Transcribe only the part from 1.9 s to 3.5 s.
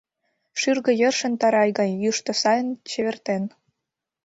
йӱштӧ сайын чевертен.